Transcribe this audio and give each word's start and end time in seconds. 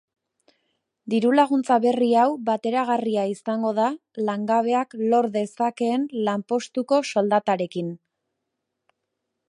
Diru-laguntza 1.13 1.75
berri 1.83 2.07
hau 2.21 2.23
bateragarria 2.47 3.25
izango 3.33 3.73
da 3.81 3.85
langabeak 4.31 4.97
lor 5.13 5.29
dezakeen 5.37 6.09
lanpostuko 6.31 7.01
soldatarekin. 7.13 7.95